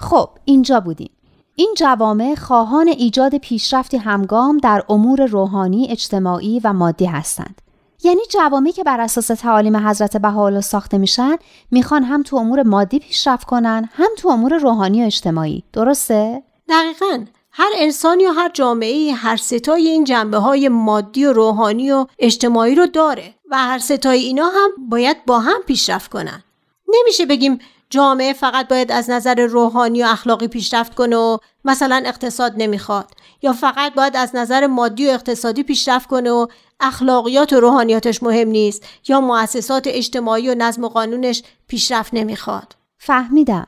خب 0.00 0.30
اینجا 0.44 0.80
بودیم. 0.80 1.10
این 1.54 1.74
جوامع 1.76 2.34
خواهان 2.34 2.88
ایجاد 2.88 3.38
پیشرفتی 3.38 3.96
همگام 3.96 4.58
در 4.58 4.82
امور 4.88 5.26
روحانی، 5.26 5.88
اجتماعی 5.90 6.60
و 6.64 6.72
مادی 6.72 7.04
هستند. 7.04 7.60
یعنی 8.04 8.20
جوامعی 8.30 8.72
که 8.72 8.84
بر 8.84 9.00
اساس 9.00 9.26
تعالیم 9.26 9.76
حضرت 9.76 10.16
بهاءالله 10.16 10.60
ساخته 10.60 10.98
میشن 10.98 11.36
می‌خوان 11.70 12.02
هم 12.02 12.22
تو 12.22 12.36
امور 12.36 12.62
مادی 12.62 12.98
پیشرفت 12.98 13.46
کنن 13.46 13.88
هم 13.92 14.08
تو 14.18 14.28
امور 14.28 14.58
روحانی 14.58 15.02
و 15.02 15.06
اجتماعی. 15.06 15.64
درسته؟ 15.72 16.42
دقیقا. 16.68 17.24
هر 17.60 17.70
انسان 17.76 18.20
یا 18.20 18.32
هر 18.32 18.50
جامعه 18.54 19.12
هر 19.12 19.36
ستای 19.36 19.88
این 19.88 20.04
جنبه 20.04 20.38
های 20.38 20.68
مادی 20.68 21.24
و 21.24 21.32
روحانی 21.32 21.90
و 21.90 22.06
اجتماعی 22.18 22.74
رو 22.74 22.86
داره 22.86 23.34
و 23.50 23.58
هر 23.58 23.78
ستای 23.78 24.20
اینا 24.20 24.48
هم 24.48 24.70
باید 24.88 25.24
با 25.26 25.38
هم 25.38 25.62
پیشرفت 25.66 26.10
کنن. 26.10 26.42
نمیشه 26.88 27.26
بگیم 27.26 27.58
جامعه 27.90 28.32
فقط 28.32 28.68
باید 28.68 28.92
از 28.92 29.10
نظر 29.10 29.46
روحانی 29.46 30.02
و 30.02 30.06
اخلاقی 30.06 30.48
پیشرفت 30.48 30.94
کنه 30.94 31.16
و 31.16 31.38
مثلا 31.64 32.02
اقتصاد 32.06 32.52
نمی‌خواد 32.56 33.10
یا 33.42 33.52
فقط 33.52 33.94
باید 33.94 34.16
از 34.16 34.36
نظر 34.36 34.66
مادی 34.66 35.06
و 35.06 35.10
اقتصادی 35.10 35.62
پیشرفت 35.62 36.08
کنه 36.08 36.30
و 36.30 36.46
اخلاقیات 36.80 37.52
و 37.52 37.60
روحانیاتش 37.60 38.22
مهم 38.22 38.48
نیست 38.48 38.84
یا 39.08 39.20
مؤسسات 39.20 39.86
اجتماعی 39.86 40.50
و 40.50 40.54
نظم 40.54 40.84
و 40.84 40.88
قانونش 40.88 41.42
پیشرفت 41.68 42.14
نمی‌خواد. 42.14 42.76
فهمیدم. 42.98 43.66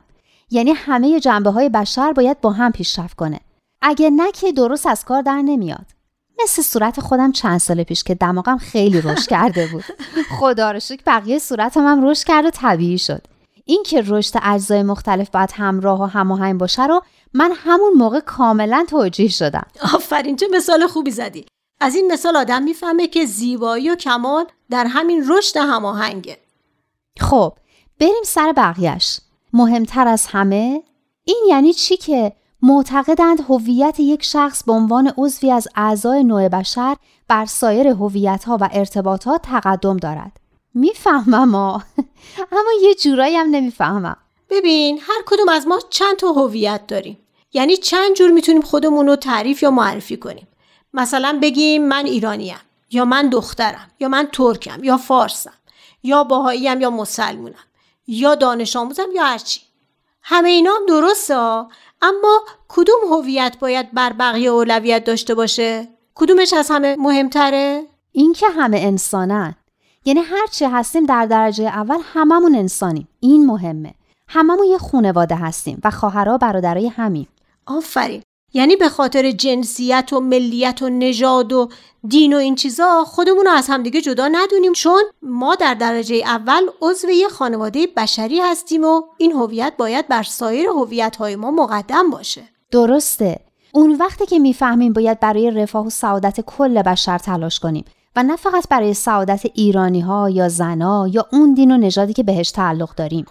یعنی 0.51 0.71
همه 0.71 1.21
جنبه 1.21 1.51
های 1.51 1.69
بشر 1.69 2.13
باید 2.13 2.41
با 2.41 2.51
هم 2.51 2.73
پیشرفت 2.73 3.17
کنه. 3.17 3.41
اگه 3.83 4.11
نه 4.11 4.33
که 4.33 4.53
درست 4.53 4.87
از 4.87 5.05
کار 5.05 5.23
در 5.23 5.43
نمیاد. 5.43 5.87
مثل 6.45 6.63
صورت 6.63 7.01
خودم 7.01 7.33
چند 7.33 7.59
سال 7.59 7.83
پیش 7.83 8.05
که 8.05 8.15
دماغم 8.15 8.59
خیلی 8.59 9.01
رشد 9.01 9.29
کرده 9.29 9.67
بود. 9.67 9.85
خدا 10.39 10.71
رو 10.71 10.81
شکر 10.81 11.03
بقیه 11.07 11.39
صورتم 11.39 11.87
هم 11.87 12.09
رشد 12.09 12.25
کرد 12.25 12.45
و 12.45 12.51
طبیعی 12.51 12.99
شد. 12.99 13.23
این 13.65 13.83
که 13.83 14.03
رشد 14.07 14.35
اجزای 14.43 14.83
مختلف 14.83 15.31
باید 15.31 15.51
همراه 15.55 16.03
و 16.03 16.05
هماهنگ 16.05 16.59
باشه 16.59 16.87
رو 16.87 17.03
من 17.35 17.53
همون 17.55 17.93
موقع 17.93 18.21
کاملا 18.21 18.87
توجیه 18.89 19.29
شدم. 19.29 19.67
آفرین 19.95 20.37
چه 20.37 20.47
مثال 20.53 20.87
خوبی 20.87 21.11
زدی. 21.11 21.47
از 21.81 21.95
این 21.95 22.13
مثال 22.13 22.37
آدم 22.37 22.63
می‌فهمه 22.63 23.07
که 23.07 23.25
زیبایی 23.25 23.91
و 23.91 23.95
کمال 23.95 24.45
در 24.71 24.87
همین 24.87 25.25
رشد 25.29 25.57
هماهنگه. 25.57 26.39
خب 27.21 27.53
بریم 28.01 28.23
سر 28.25 28.53
بقیهش 28.53 29.21
مهمتر 29.53 30.09
از 30.09 30.27
همه 30.27 30.83
این 31.25 31.45
یعنی 31.49 31.73
چی 31.73 31.97
که 31.97 32.33
معتقدند 32.63 33.41
هویت 33.49 34.01
یک 34.01 34.23
شخص 34.23 34.65
به 34.65 34.73
عنوان 34.73 35.13
عضوی 35.19 35.51
از 35.51 35.69
اعضای 35.75 36.25
نوع 36.25 36.49
بشر 36.49 36.97
بر 37.29 37.47
سایر 37.47 37.89
هویت‌ها 37.89 38.59
و 38.61 38.69
ارتباطات 38.73 39.43
تقدم 39.43 39.97
دارد. 39.97 40.33
می‌فهمم 40.75 41.55
اما 42.53 42.71
یه 42.83 42.95
جورایی 42.95 43.37
هم 43.37 43.51
نمی‌فهمم. 43.51 44.17
ببین 44.51 44.99
هر 45.03 45.23
کدوم 45.27 45.49
از 45.49 45.67
ما 45.67 45.79
چند 45.91 46.17
تا 46.17 46.33
هویت 46.33 46.87
داریم. 46.87 47.19
یعنی 47.53 47.77
چند 47.77 48.15
جور 48.15 48.31
می‌تونیم 48.31 48.63
خودمون 48.63 49.07
رو 49.07 49.17
تعریف 49.17 49.63
یا 49.63 49.71
معرفی 49.71 50.17
کنیم. 50.17 50.49
مثلا 50.95 51.39
بگیم 51.43 51.89
من 51.89 52.07
ایرانیم 52.07 52.57
یا 52.91 53.05
من 53.05 53.29
دخترم 53.29 53.91
یا 54.01 54.09
من 54.09 54.29
ترکم 54.33 54.85
یا 54.85 54.97
فارسم 54.97 55.53
یا 56.03 56.25
باهاییم 56.25 56.81
یا 56.81 56.91
مسلمونم 56.91 57.55
یا 58.07 58.35
دانش 58.35 58.77
آموزم 58.77 59.09
یا 59.15 59.25
هرچی. 59.25 59.61
همه 60.23 60.49
اینا 60.49 60.71
هم 60.71 60.87
درسته 60.87 61.65
اما 62.03 62.41
کدوم 62.69 63.13
هویت 63.13 63.57
باید 63.61 63.93
بر 63.93 64.13
بقیه 64.13 64.51
اولویت 64.51 65.05
داشته 65.05 65.35
باشه؟ 65.35 65.89
کدومش 66.15 66.53
از 66.53 66.71
همه 66.71 66.97
مهمتره؟ 66.99 67.83
این 68.13 68.33
که 68.33 68.47
همه 68.49 68.79
انسانن. 68.79 69.55
یعنی 70.05 70.21
هرچی 70.21 70.65
هستیم 70.65 71.07
در 71.07 71.27
درجه 71.27 71.65
اول 71.65 71.99
هممون 72.13 72.55
انسانیم. 72.55 73.09
این 73.21 73.47
مهمه. 73.47 73.95
هممون 74.29 74.67
یه 74.67 74.79
خونواده 74.79 75.35
هستیم 75.35 75.81
و 75.85 75.91
خواهرها 75.91 76.39
برادرای 76.39 76.89
همیم. 76.89 77.29
آفرین. 77.67 78.23
یعنی 78.53 78.77
به 78.77 78.89
خاطر 78.89 79.31
جنسیت 79.31 80.13
و 80.13 80.21
ملیت 80.21 80.83
و 80.83 80.89
نژاد 80.89 81.53
و 81.53 81.69
دین 82.09 82.33
و 82.33 82.37
این 82.37 82.55
چیزا 82.55 83.05
خودمون 83.05 83.45
رو 83.45 83.51
از 83.51 83.69
همدیگه 83.69 84.01
جدا 84.01 84.29
ندونیم. 84.29 84.73
چون 84.73 85.03
ما 85.23 85.55
در 85.55 85.75
درجه 85.75 86.17
اول 86.17 86.63
عضو 86.83 87.11
یه 87.11 87.29
خانواده 87.29 87.87
بشری 87.97 88.41
هستیم 88.41 88.85
و 88.85 89.03
این 89.19 89.33
هویت 89.33 89.73
باید 89.79 90.09
بر 90.09 90.23
سایر 90.23 90.69
هویت 90.69 91.17
های 91.17 91.37
ما 91.37 91.51
مقدم 91.51 92.11
باشه. 92.11 92.43
درسته. 92.71 93.41
اون 93.73 93.97
وقتی 93.97 94.27
که 94.27 94.39
می‌فهمیم 94.39 94.93
باید 94.93 95.21
برای 95.21 95.51
رفاه 95.51 95.87
و 95.87 95.91
سعادت 95.91 96.41
کل 96.41 96.83
بشر 96.83 97.19
تلاش 97.19 97.61
کنیم 97.61 97.85
و 98.17 98.23
نه 98.23 98.37
فقط 98.37 98.69
برای 98.69 98.95
سعادت 98.95 99.47
ایرانی 99.55 100.01
ها 100.01 100.31
یا 100.31 100.49
زنا 100.49 101.09
یا 101.09 101.27
اون 101.33 101.55
دین 101.55 101.71
و 101.71 101.77
نژادی 101.77 102.13
که 102.13 102.23
بهش 102.23 102.51
تعلق 102.51 102.95
داریم. 102.95 103.27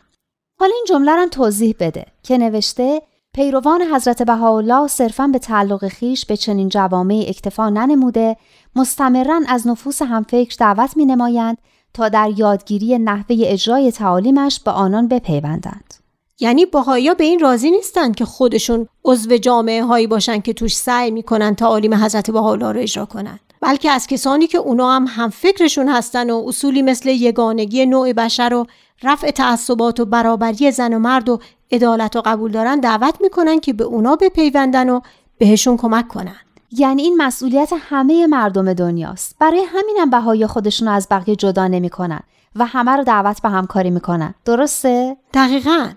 حالا 0.60 0.72
این 0.76 0.86
جمله 0.88 1.16
رو 1.16 1.28
توضیح 1.28 1.76
بده 1.80 2.06
که 2.24 2.38
نوشته 2.38 3.02
پیروان 3.34 3.82
حضرت 3.82 4.24
بهاءالله 4.24 4.88
صرفا 4.88 5.28
به 5.28 5.40
تعلق 5.40 5.88
خیش 5.88 6.26
به 6.26 6.38
چنین 6.38 6.70
جوامع 6.70 7.26
اکتفا 7.28 7.70
ننموده 7.70 8.38
مستمرا 8.76 9.42
از 9.48 9.68
نفوس 9.68 10.02
همفکر 10.02 10.56
دعوت 10.60 10.98
می 10.98 11.06
نمایند 11.06 11.58
تا 11.94 12.10
در 12.10 12.32
یادگیری 12.38 13.00
نحوه 13.00 13.36
اجرای 13.40 13.92
تعالیمش 13.92 14.60
به 14.60 14.72
آنان 14.72 15.08
بپیوندند. 15.08 15.94
یعنی 16.40 16.66
باهایا 16.66 17.14
به 17.14 17.24
این 17.24 17.40
راضی 17.40 17.72
نیستند 17.72 18.16
که 18.16 18.26
خودشون 18.26 18.88
عضو 19.06 19.38
جامعه 19.38 19.84
هایی 19.84 20.08
باشن 20.08 20.42
که 20.42 20.54
توش 20.54 20.76
سعی 20.76 21.12
می‌کنن 21.12 21.56
تعالیم 21.56 21.94
حضرت 21.94 22.32
بهاءالله 22.32 22.72
رو 22.72 22.80
اجرا 22.80 23.06
کنند. 23.06 23.49
بلکه 23.62 23.92
از 23.92 24.08
کسانی 24.08 24.48
که 24.48 24.58
اونا 24.58 24.92
هم 24.92 25.06
هم 25.10 25.30
فکرشون 25.30 25.90
هستن 25.90 26.30
و 26.30 26.44
اصولی 26.48 26.82
مثل 26.82 27.10
یگانگی 27.10 27.86
نوع 27.86 28.14
بشر 28.14 28.54
و 28.54 28.66
رفع 29.04 29.32
تعصبات 29.32 30.00
و 30.00 30.06
برابری 30.06 30.72
زن 30.72 30.94
و 30.94 31.00
مرد 31.00 31.30
و 31.30 31.40
عدالت 31.72 32.16
و 32.16 32.22
قبول 32.22 32.52
دارن 32.52 32.80
دعوت 32.80 33.22
می‌کنن 33.22 33.60
که 33.60 33.74
به 33.74 33.84
اونا 33.84 34.16
بپیوندن 34.16 34.90
و 34.90 35.00
بهشون 35.38 35.78
کمک 35.78 36.08
کنن. 36.08 36.36
یعنی 36.72 37.02
این 37.02 37.18
مسئولیت 37.18 37.74
همه 37.80 38.28
مردم 38.28 38.74
دنیاست. 38.74 39.36
برای 39.40 39.64
همینم 39.68 40.10
بهای 40.10 40.48
خودشون 40.48 40.88
رو 40.88 40.94
از 40.94 41.08
بقیه 41.12 41.36
جدا 41.36 41.68
نمی‌کنن 41.68 42.20
و 42.56 42.66
همه 42.66 42.92
رو 42.92 43.04
دعوت 43.04 43.42
به 43.42 43.50
همکاری 43.50 43.90
می‌کنن. 43.90 44.34
درسته؟ 44.46 45.18
دقیقا. 45.34 45.90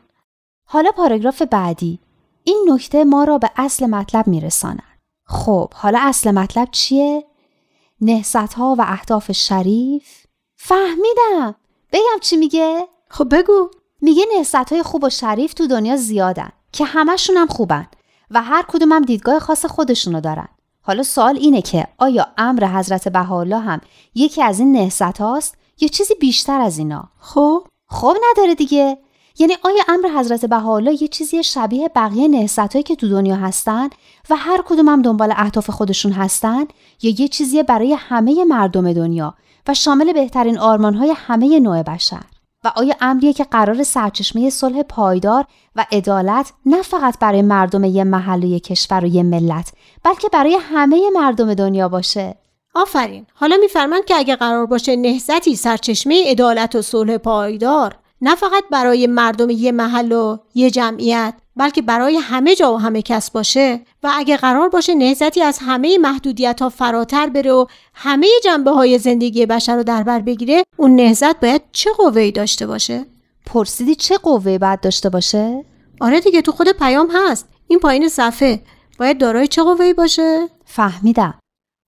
حالا 0.69 0.91
پاراگراف 0.91 1.43
بعدی. 1.43 1.99
این 2.45 2.69
نکته 2.69 3.05
ما 3.05 3.25
را 3.25 3.39
به 3.39 3.51
اصل 3.57 3.87
مطلب 3.87 4.27
میرساند. 4.27 4.83
خب 5.27 5.73
حالا 5.75 5.99
اصل 6.03 6.31
مطلب 6.31 6.69
چیه؟ 6.73 7.25
نهست 8.03 8.37
ها 8.37 8.75
و 8.79 8.83
اهداف 8.87 9.33
شریف؟ 9.33 10.27
فهمیدم. 10.57 11.55
بگم 11.93 12.19
چی 12.21 12.37
میگه؟ 12.37 12.89
خب 13.09 13.37
بگو. 13.37 13.71
میگه 14.01 14.25
نهست 14.37 14.55
های 14.55 14.83
خوب 14.83 15.05
و 15.05 15.11
شریف 15.11 15.55
تو 15.55 15.67
دنیا 15.67 15.97
زیادن 15.97 16.49
که 16.73 16.85
همشون 16.85 17.37
هم 17.37 17.47
خوبن 17.47 17.87
و 18.31 18.43
هر 18.43 18.65
کدوم 18.69 18.93
هم 18.93 19.03
دیدگاه 19.03 19.39
خاص 19.39 19.67
خودشونو 19.67 20.21
دارن. 20.21 20.49
حالا 20.83 21.03
سوال 21.03 21.37
اینه 21.37 21.63
که 21.63 21.87
آیا 21.99 22.27
امر 22.39 22.79
حضرت 22.79 23.09
بهاءالله 23.09 23.59
هم 23.59 23.81
یکی 24.15 24.43
از 24.43 24.61
این 24.61 24.73
نهست 24.73 25.03
هاست 25.03 25.57
یا 25.81 25.89
چیزی 25.89 26.15
بیشتر 26.15 26.61
از 26.61 26.79
اینا؟ 26.79 27.09
خب. 27.19 27.67
خب 27.89 28.17
نداره 28.31 28.55
دیگه. 28.55 28.99
یعنی 29.39 29.57
آیا 29.63 29.83
امر 29.89 30.09
حضرت 30.19 30.45
بهاءالله 30.45 31.03
یه 31.03 31.09
چیزی 31.09 31.43
شبیه 31.43 31.91
بقیه 31.97 32.29
نهضتایی 32.29 32.83
که 32.83 32.97
تو 32.97 33.09
دنیا 33.09 33.37
هستن 33.37 33.89
و 34.31 34.37
هر 34.37 34.63
کدوم 34.67 34.89
هم 34.89 35.03
دنبال 35.03 35.33
اهداف 35.37 35.71
خودشون 35.71 36.13
هستن؟ 36.13 36.65
یا 37.03 37.15
یه 37.19 37.29
چیزی 37.29 37.63
برای 37.63 37.97
همه 37.99 38.45
مردم 38.45 38.93
دنیا 38.93 39.35
و 39.69 39.75
شامل 39.75 40.13
بهترین 40.13 40.59
آرمانهای 40.59 41.15
همه 41.17 41.61
نوع 41.61 41.83
بشر؟ 41.83 42.23
و 42.65 42.73
آیا 42.77 42.95
امریه 43.01 43.33
که 43.33 43.45
قرار 43.45 43.83
سرچشمه 43.83 44.51
صلح 44.51 44.83
پایدار 44.83 45.45
و 45.77 45.87
عدالت 45.93 46.53
نه 46.67 46.83
فقط 46.83 47.19
برای 47.19 47.43
مردم 47.43 47.85
یه 47.85 48.05
محل 48.05 48.45
و 48.45 48.47
یه 48.47 48.61
کشور 48.61 49.05
و 49.05 49.07
یه 49.07 49.23
ملت 49.23 49.73
بلکه 50.03 50.29
برای 50.29 50.59
همه 50.61 51.11
مردم 51.15 51.55
دنیا 51.55 51.89
باشه؟ 51.89 52.37
آفرین. 52.75 53.27
حالا 53.35 53.57
میفرمند 53.57 54.05
که 54.05 54.17
اگه 54.17 54.37
قرار 54.37 54.67
باشه 54.67 54.97
نهزتی 54.97 55.57
سرچشمه 55.57 56.25
عدالت 56.31 56.77
و 56.77 56.83
صلح 56.83 57.17
پایدار 57.17 57.95
نه 58.23 58.35
فقط 58.35 58.65
برای 58.71 59.07
مردم 59.07 59.51
یه 59.51 59.73
محل 59.73 60.13
و 60.13 60.39
یه 60.55 60.71
جمعیت 60.71 61.35
بلکه 61.57 61.83
برای 61.83 62.17
همه 62.17 62.55
جا 62.55 62.75
و 62.75 62.77
همه 62.77 63.03
کس 63.03 63.31
باشه. 63.31 63.81
و 64.03 64.11
اگه 64.15 64.37
قرار 64.37 64.69
باشه 64.69 64.95
نهزتی 64.95 65.43
از 65.43 65.59
همه 65.59 65.99
محدودیت 65.99 66.63
ها 66.63 66.69
فراتر 66.69 67.29
بره 67.29 67.53
و 67.53 67.67
همه 67.95 68.27
جنبه 68.45 68.71
های 68.71 68.99
زندگی 68.99 69.47
بشر 69.47 69.77
رو 69.77 69.83
در 69.83 70.03
بر 70.03 70.19
بگیره 70.19 70.63
اون 70.77 70.97
نهزت 70.97 71.41
باید 71.41 71.63
چه 71.73 71.91
قوه‌ای 71.99 72.31
داشته 72.31 72.67
باشه؟ 72.67 73.07
پرسیدی 73.47 73.95
چه 73.95 74.19
قوه 74.19 74.59
باید 74.59 74.81
داشته 74.81 75.09
باشه؟ 75.09 75.65
آره 76.01 76.21
دیگه 76.21 76.43
تو 76.43 76.53
خود 76.53 76.69
پیام 76.69 77.09
هست. 77.15 77.49
این 77.69 77.79
پایین 77.79 78.09
صفحه. 78.09 78.63
باید 78.99 79.19
دارای 79.19 79.47
چه 79.47 79.63
قوه‌ای 79.63 79.95
باشه؟ 79.95 80.49
فهمیدم. 80.65 81.39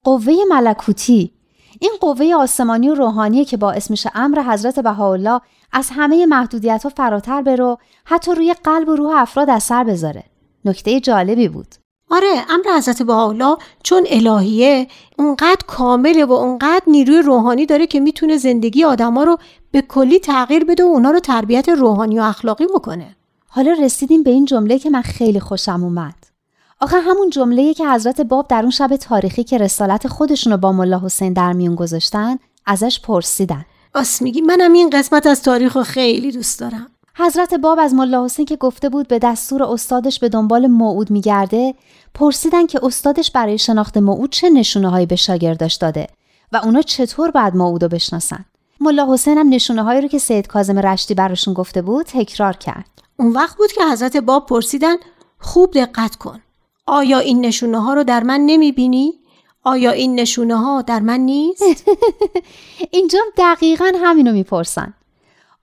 قوه 0.05 0.35
ملکوتی 0.51 1.33
این 1.81 1.93
قوه 2.01 2.35
آسمانی 2.35 2.89
و 2.89 2.95
روحانی 2.95 3.45
که 3.45 3.57
باعث 3.57 3.91
میشه 3.91 4.11
امر 4.15 4.43
حضرت 4.43 4.81
بهاءالله 4.81 5.41
از 5.73 5.91
همه 5.93 6.27
محدودیت 6.27 6.83
ها 6.83 6.89
فراتر 6.97 7.43
برو 7.43 7.79
حتی 8.05 8.35
روی 8.35 8.55
قلب 8.65 8.89
و 8.89 8.97
روح 8.97 9.17
افراد 9.17 9.51
اثر 9.51 9.85
بذاره. 9.85 10.25
نکته 10.65 11.01
جالبی 11.01 11.49
بود. 11.49 11.75
آره 12.11 12.45
امر 12.51 12.77
حضرت 12.79 13.03
بهاءالله 13.03 13.57
چون 13.83 14.07
الهیه 14.11 14.87
اونقدر 15.19 15.61
کامله 15.67 16.25
و 16.25 16.33
اونقدر 16.33 16.83
نیروی 16.87 17.23
روحانی 17.23 17.67
داره 17.67 17.87
که 17.87 18.01
می‌تونه 18.01 18.37
زندگی 18.37 18.85
آدما 18.85 19.25
رو 19.25 19.39
به 19.71 19.83
کلی 19.83 20.19
تغییر 20.19 20.65
بده 20.65 20.85
و 20.85 20.87
اونا 20.87 21.11
رو 21.11 21.21
تربیت 21.21 21.69
روحانی 21.69 22.19
و 22.19 22.23
اخلاقی 22.23 22.67
بکنه. 22.67 23.17
حالا 23.49 23.73
رسیدیم 23.73 24.23
به 24.23 24.31
این 24.31 24.45
جمله 24.45 24.79
که 24.79 24.91
من 24.91 25.03
خیلی 25.03 25.41
خوشم 25.41 25.85
اومد. 25.85 26.34
آخه 26.85 27.01
همون 27.01 27.31
جمله 27.31 27.75
که 27.75 27.89
حضرت 27.89 28.21
باب 28.21 28.49
در 28.49 28.63
اون 28.63 28.71
شب 28.71 28.97
تاریخی 28.97 29.45
که 29.45 29.59
رسالت 29.59 30.09
خودشون 30.09 30.53
رو 30.53 30.59
با 30.59 30.73
ملا 30.73 31.01
حسین 31.05 31.33
در 31.33 31.53
میون 31.53 31.75
گذاشتن 31.75 32.39
ازش 32.67 33.01
پرسیدن. 33.01 33.65
آس 33.95 34.23
میگی 34.23 34.41
منم 34.41 34.73
این 34.73 34.91
قسمت 34.91 35.27
از 35.27 35.43
تاریخ 35.43 35.77
رو 35.77 35.83
خیلی 35.83 36.33
دوست 36.33 36.61
دارم. 36.61 36.87
حضرت 37.17 37.55
باب 37.55 37.79
از 37.79 37.95
ملا 37.95 38.25
حسین 38.25 38.47
که 38.47 38.57
گفته 38.57 38.89
بود 38.89 39.09
به 39.09 39.19
دستور 39.19 39.63
استادش 39.63 40.19
به 40.19 40.29
دنبال 40.29 40.67
موعود 40.67 41.11
میگرده 41.11 41.75
پرسیدن 42.15 42.67
که 42.67 42.81
استادش 42.83 43.31
برای 43.31 43.59
شناخت 43.59 43.97
موعود 43.97 44.31
چه 44.31 44.51
نشونه 44.51 44.89
هایی 44.89 45.07
به 45.07 45.17
شاگرداش 45.17 45.75
داده 45.75 46.07
و 46.53 46.57
اونا 46.57 46.83
چطور 46.83 47.31
بعد 47.31 47.57
موعود 47.57 47.83
رو 47.83 47.89
بشناسن. 47.89 48.45
ملا 48.81 49.13
حسین 49.13 49.39
هم 49.39 49.49
نشونه 49.49 49.83
هایی 49.83 50.01
رو 50.01 50.09
که 50.09 50.19
سید 50.19 50.47
کاظم 50.47 50.79
رشتی 50.79 51.15
براشون 51.15 51.55
گفته 51.55 51.83
بود 51.83 52.07
تکرار 52.07 52.57
کرد. 52.57 52.91
اون 53.17 53.33
وقت 53.33 53.57
بود 53.57 53.73
که 53.73 53.85
حضرت 53.93 54.17
باب 54.17 54.47
پرسیدن 54.47 54.97
خوب 55.39 55.73
دقت 55.73 56.17
کن. 56.17 56.41
آیا 56.87 57.19
این 57.19 57.45
نشونه 57.45 57.79
ها 57.79 57.95
رو 57.95 58.05
در 58.05 58.23
من 58.23 58.41
نمی 58.41 58.73
بینی؟ 58.73 59.15
آیا 59.63 59.91
این 59.91 60.21
نشونه 60.21 60.57
ها 60.57 60.83
در 60.83 61.01
من 61.01 61.21
نیست؟ 61.21 61.63
اینجا 62.91 63.19
دقیقا 63.37 63.93
همینو 64.03 64.33
می‌پرسن 64.33 64.95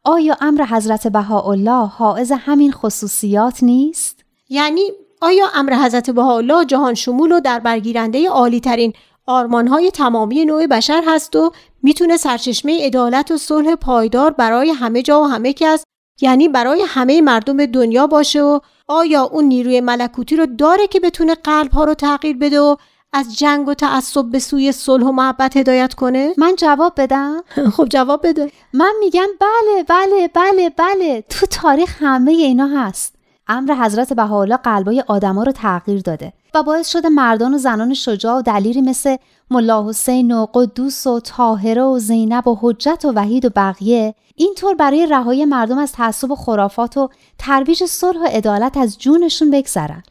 آیا 0.03 0.38
امر 0.41 0.65
حضرت 0.65 1.07
بهاءالله 1.07 1.88
حائز 1.88 2.31
همین 2.31 2.71
خصوصیات 2.71 3.63
نیست؟ 3.63 4.25
یعنی 4.49 4.91
آیا 5.21 5.45
امر 5.55 5.73
حضرت 5.73 6.10
بهاءالله 6.10 6.65
جهان 6.65 6.93
شمول 6.93 7.31
و 7.31 7.39
در 7.39 7.60
برگیرنده 7.60 8.29
عالی 8.29 8.60
ترین 8.60 8.93
آرمان 9.25 9.67
های 9.67 9.91
تمامی 9.91 10.45
نوع 10.45 10.67
بشر 10.67 11.03
هست 11.07 11.36
و 11.36 11.51
می‌تونه 11.84 12.17
سرچشمه 12.17 12.86
عدالت 12.86 13.31
و 13.31 13.38
صلح 13.38 13.75
پایدار 13.75 14.31
برای 14.31 14.69
همه 14.69 15.01
جا 15.01 15.21
و 15.21 15.25
همه 15.25 15.53
کس 15.53 15.84
یعنی 16.21 16.49
برای 16.49 16.84
همه 16.88 17.21
مردم 17.21 17.65
دنیا 17.65 18.07
باشه 18.07 18.41
و 18.41 18.60
آیا 18.91 19.23
اون 19.23 19.43
نیروی 19.43 19.82
ملکوتی 19.82 20.36
رو 20.36 20.45
داره 20.45 20.88
که 20.88 20.99
بتونه 20.99 21.36
قلب 21.36 21.71
ها 21.71 21.84
رو 21.84 21.93
تغییر 21.93 22.38
بده 22.38 22.60
و 22.60 22.75
از 23.13 23.39
جنگ 23.39 23.67
و 23.67 23.73
تعصب 23.73 24.25
به 24.25 24.39
سوی 24.39 24.71
صلح 24.71 25.06
و 25.06 25.12
محبت 25.12 25.58
هدایت 25.58 25.93
کنه؟ 25.93 26.34
من 26.38 26.56
جواب 26.56 26.93
بدم؟ 26.97 27.43
خب 27.77 27.86
جواب 27.86 28.27
بده 28.27 28.51
من 28.73 28.93
میگم 28.99 29.27
بله 29.39 29.84
بله 29.89 30.27
بله 30.27 30.69
بله 30.69 31.21
تو 31.30 31.45
تاریخ 31.45 31.95
همه 31.99 32.32
اینا 32.32 32.67
هست 32.67 33.15
امر 33.47 33.73
حضرت 33.73 34.13
بهاءالله 34.13 34.58
قلبای 34.58 35.04
آدما 35.08 35.43
رو 35.43 35.51
تغییر 35.51 36.01
داده 36.01 36.34
و 36.54 36.63
باعث 36.63 36.88
شده 36.88 37.10
مردان 37.10 37.54
و 37.54 37.58
زنان 37.58 37.93
شجاع 37.93 38.38
و 38.38 38.41
دلیری 38.41 38.82
مثل 38.82 39.15
ملا 39.51 39.89
حسین 39.89 40.31
و 40.31 40.47
قدوس 40.53 41.07
و 41.07 41.19
طاهره 41.19 41.83
و 41.83 41.99
زینب 41.99 42.47
و 42.47 42.57
حجت 42.61 43.05
و 43.05 43.11
وحید 43.11 43.45
و 43.45 43.49
بقیه 43.55 44.15
اینطور 44.35 44.75
برای 44.75 45.05
رهایی 45.05 45.45
مردم 45.45 45.77
از 45.77 45.91
تعصب 45.91 46.31
و 46.31 46.35
خرافات 46.35 46.97
و 46.97 47.09
ترویج 47.39 47.85
صلح 47.85 48.19
و 48.19 48.25
عدالت 48.25 48.77
از 48.77 48.99
جونشون 48.99 49.51
بگذرن. 49.51 50.03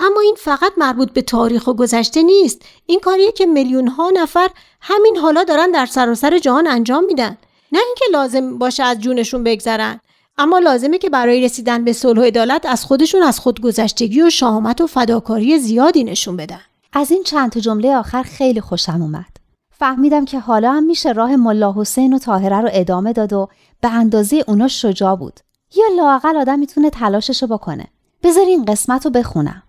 اما 0.00 0.20
این 0.20 0.36
فقط 0.38 0.72
مربوط 0.76 1.12
به 1.12 1.22
تاریخ 1.22 1.66
و 1.66 1.72
گذشته 1.72 2.22
نیست. 2.22 2.62
این 2.86 3.00
کاریه 3.00 3.32
که 3.32 3.46
میلیون 3.46 3.88
ها 3.88 4.10
نفر 4.10 4.48
همین 4.80 5.16
حالا 5.16 5.44
دارن 5.44 5.70
در 5.70 5.86
سراسر 5.86 6.38
جهان 6.38 6.66
انجام 6.66 7.04
میدن. 7.04 7.38
نه 7.72 7.78
اینکه 7.86 8.04
لازم 8.12 8.58
باشه 8.58 8.82
از 8.82 9.00
جونشون 9.00 9.44
بگذرن 9.44 10.00
اما 10.38 10.58
لازمه 10.58 10.98
که 10.98 11.10
برای 11.10 11.44
رسیدن 11.44 11.84
به 11.84 11.92
صلح 11.92 12.20
و 12.20 12.24
عدالت 12.24 12.66
از 12.66 12.84
خودشون 12.84 13.22
از 13.22 13.40
خودگذشتگی 13.40 14.22
و 14.22 14.30
شهامت 14.30 14.80
و 14.80 14.86
فداکاری 14.86 15.58
زیادی 15.58 16.04
نشون 16.04 16.36
بدن. 16.36 16.60
از 16.96 17.10
این 17.10 17.22
چند 17.22 17.52
تا 17.52 17.60
جمله 17.60 17.96
آخر 17.96 18.22
خیلی 18.22 18.60
خوشم 18.60 19.02
اومد. 19.02 19.36
فهمیدم 19.70 20.24
که 20.24 20.38
حالا 20.38 20.72
هم 20.72 20.84
میشه 20.84 21.12
راه 21.12 21.36
ملا 21.36 21.74
حسین 21.76 22.12
و 22.12 22.18
طاهره 22.18 22.60
رو 22.60 22.68
ادامه 22.72 23.12
داد 23.12 23.32
و 23.32 23.48
به 23.80 23.88
اندازه 23.88 24.44
اونا 24.48 24.68
شجاع 24.68 25.16
بود. 25.16 25.40
یا 25.76 25.84
لاقل 25.96 26.36
آدم 26.36 26.58
می‌تونه 26.58 26.90
تلاششو 26.90 27.46
بکنه. 27.46 27.86
بذار 28.22 28.44
این 28.46 28.64
قسمت 28.64 29.04
رو 29.04 29.10
بخونم. 29.10 29.62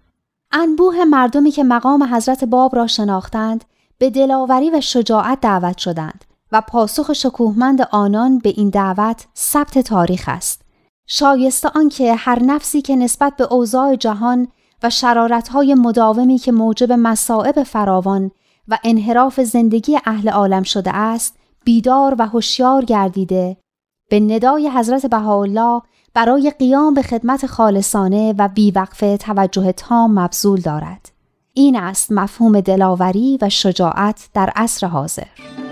انبوه 0.52 1.04
مردمی 1.04 1.52
که 1.52 1.64
مقام 1.64 2.04
حضرت 2.04 2.44
باب 2.44 2.76
را 2.76 2.88
شناختند 2.88 3.66
به 3.98 4.10
دلاوری 4.10 4.70
و 4.70 4.82
شجاعت 4.82 5.42
دعوت 5.42 5.78
شدند 5.78 6.26
و 6.52 6.62
پاسخ 6.62 7.14
شکوهمند 7.14 7.82
آنان 7.92 8.40
به 8.40 8.50
این 8.50 8.70
دعوت 8.70 9.26
ثبت 9.38 9.80
تاریخ 9.80 10.24
است. 10.28 10.62
شایسته 11.08 11.70
آنکه 11.76 12.16
هر 12.16 12.44
نفسی 12.44 12.82
که 12.82 12.96
نسبت 12.96 13.36
به 13.38 13.54
اوضاع 13.54 13.96
جهان 13.96 14.48
و 14.86 14.90
شرارتهای 14.90 15.74
مداومی 15.74 16.38
که 16.38 16.52
موجب 16.52 16.92
مصائب 16.92 17.64
فراوان 17.64 18.32
و 18.68 18.78
انحراف 18.84 19.40
زندگی 19.42 19.98
اهل 20.06 20.30
عالم 20.30 20.64
شده 20.64 20.96
است 20.96 21.36
بیدار 21.64 22.16
و 22.20 22.28
هوشیار 22.28 22.86
گردیده 22.86 23.58
به 24.10 24.20
ندای 24.20 24.70
حضرت 24.70 25.06
بهاءالله 25.06 25.82
برای 26.14 26.54
قیام 26.60 26.94
به 26.94 27.02
خدمت 27.02 27.46
خالصانه 27.46 28.36
و 28.38 28.48
بیوقفه 28.48 29.18
توجه 29.18 29.72
تام 29.72 30.20
مبذول 30.20 30.62
دارد. 30.62 31.12
این 31.54 31.76
است 31.76 32.12
مفهوم 32.12 32.60
دلاوری 32.60 33.38
و 33.42 33.50
شجاعت 33.50 34.30
در 34.34 34.50
عصر 34.56 34.88
حاضر. 34.88 35.65